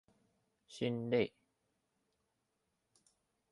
[0.67, 1.31] 心累